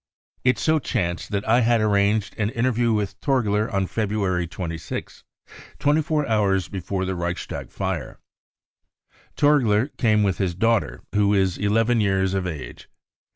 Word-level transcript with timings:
It 0.43 0.57
so 0.57 0.79
chanced 0.79 1.29
that 1.29 1.47
I 1.47 1.59
had 1.59 1.79
arranged 1.79 2.33
an 2.39 2.49
f 2.49 2.55
e 2.55 2.57
interview 2.57 2.91
with 2.91 3.21
Torgler 3.21 3.71
on 3.71 3.85
February 3.85 4.47
26th, 4.47 5.21
24 5.77 6.27
hours 6.27 6.67
before 6.69 7.05
the 7.05 7.13
Reichstag 7.13 7.69
fire. 7.69 8.17
Torgler 9.37 9.95
came 9.99 10.23
with 10.23 10.39
his 10.39 10.55
daughter, 10.55 11.03
who 11.13 11.35
is 11.35 11.59
1 11.59 11.71
1 11.71 12.01
years 12.01 12.33
of 12.33 12.47
age. 12.47 12.89